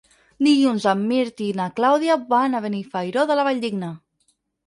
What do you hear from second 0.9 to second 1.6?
en Mirt i